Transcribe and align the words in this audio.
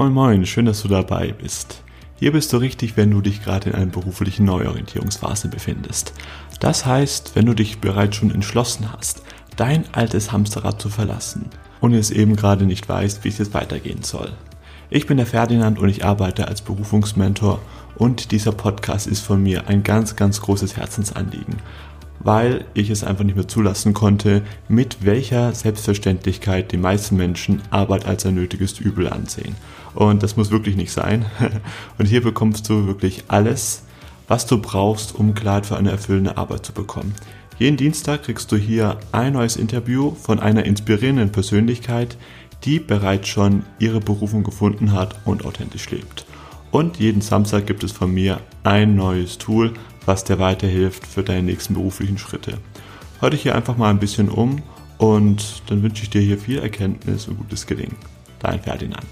Moin 0.00 0.14
Moin, 0.14 0.46
schön, 0.46 0.64
dass 0.64 0.80
du 0.80 0.88
dabei 0.88 1.34
bist. 1.38 1.82
Hier 2.18 2.32
bist 2.32 2.54
du 2.54 2.56
richtig, 2.56 2.96
wenn 2.96 3.10
du 3.10 3.20
dich 3.20 3.44
gerade 3.44 3.68
in 3.68 3.76
einer 3.76 3.90
beruflichen 3.90 4.46
Neuorientierungsphase 4.46 5.48
befindest. 5.48 6.14
Das 6.58 6.86
heißt, 6.86 7.32
wenn 7.34 7.44
du 7.44 7.52
dich 7.52 7.82
bereits 7.82 8.16
schon 8.16 8.30
entschlossen 8.30 8.90
hast, 8.90 9.22
dein 9.56 9.84
altes 9.92 10.32
Hamsterrad 10.32 10.80
zu 10.80 10.88
verlassen 10.88 11.50
und 11.82 11.92
es 11.92 12.10
eben 12.10 12.34
gerade 12.34 12.64
nicht 12.64 12.88
weißt, 12.88 13.24
wie 13.24 13.28
es 13.28 13.36
jetzt 13.36 13.52
weitergehen 13.52 14.02
soll. 14.02 14.32
Ich 14.88 15.06
bin 15.06 15.18
der 15.18 15.26
Ferdinand 15.26 15.78
und 15.78 15.90
ich 15.90 16.02
arbeite 16.02 16.48
als 16.48 16.62
Berufungsmentor 16.62 17.60
und 17.94 18.30
dieser 18.30 18.52
Podcast 18.52 19.06
ist 19.06 19.20
von 19.20 19.42
mir 19.42 19.68
ein 19.68 19.82
ganz, 19.82 20.16
ganz 20.16 20.40
großes 20.40 20.78
Herzensanliegen, 20.78 21.56
weil 22.20 22.64
ich 22.74 22.90
es 22.90 23.02
einfach 23.02 23.24
nicht 23.24 23.34
mehr 23.34 23.48
zulassen 23.48 23.94
konnte, 23.94 24.42
mit 24.68 25.04
welcher 25.04 25.52
Selbstverständlichkeit 25.52 26.70
die 26.70 26.76
meisten 26.76 27.16
Menschen 27.16 27.62
Arbeit 27.70 28.06
als 28.06 28.26
ein 28.26 28.34
nötiges 28.34 28.78
Übel 28.78 29.08
ansehen. 29.08 29.56
Und 29.94 30.22
das 30.22 30.36
muss 30.36 30.50
wirklich 30.50 30.76
nicht 30.76 30.92
sein. 30.92 31.26
Und 31.98 32.06
hier 32.06 32.22
bekommst 32.22 32.68
du 32.68 32.86
wirklich 32.86 33.24
alles, 33.28 33.82
was 34.28 34.46
du 34.46 34.60
brauchst, 34.60 35.14
um 35.14 35.34
Klarheit 35.34 35.66
für 35.66 35.76
eine 35.76 35.90
erfüllende 35.90 36.36
Arbeit 36.36 36.64
zu 36.64 36.72
bekommen. 36.72 37.14
Jeden 37.58 37.76
Dienstag 37.76 38.22
kriegst 38.22 38.52
du 38.52 38.56
hier 38.56 38.98
ein 39.12 39.32
neues 39.34 39.56
Interview 39.56 40.12
von 40.14 40.40
einer 40.40 40.64
inspirierenden 40.64 41.32
Persönlichkeit, 41.32 42.16
die 42.64 42.78
bereits 42.78 43.28
schon 43.28 43.64
ihre 43.78 44.00
Berufung 44.00 44.44
gefunden 44.44 44.92
hat 44.92 45.16
und 45.24 45.44
authentisch 45.44 45.90
lebt. 45.90 46.24
Und 46.70 46.98
jeden 46.98 47.20
Samstag 47.20 47.66
gibt 47.66 47.82
es 47.82 47.92
von 47.92 48.12
mir 48.12 48.40
ein 48.62 48.94
neues 48.94 49.38
Tool, 49.38 49.72
was 50.06 50.24
dir 50.24 50.38
weiterhilft 50.38 51.06
für 51.06 51.22
deine 51.22 51.42
nächsten 51.42 51.74
beruflichen 51.74 52.18
Schritte. 52.18 52.58
Hör 53.20 53.30
dich 53.30 53.42
hier 53.42 53.54
einfach 53.54 53.76
mal 53.76 53.90
ein 53.90 53.98
bisschen 53.98 54.28
um 54.28 54.62
und 54.98 55.62
dann 55.66 55.82
wünsche 55.82 56.02
ich 56.02 56.10
dir 56.10 56.20
hier 56.20 56.38
viel 56.38 56.58
Erkenntnis 56.58 57.28
und 57.28 57.38
gutes 57.38 57.66
Gelingen. 57.66 57.96
Dein 58.38 58.60
Ferdinand. 58.60 59.06